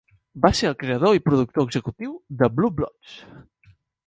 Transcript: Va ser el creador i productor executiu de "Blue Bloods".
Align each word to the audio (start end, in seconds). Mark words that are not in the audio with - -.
Va 0.45 0.49
ser 0.59 0.67
el 0.69 0.77
creador 0.83 1.13
i 1.17 1.21
productor 1.29 1.69
executiu 1.69 2.17
de 2.41 2.53
"Blue 2.57 2.75
Bloods". 2.81 3.17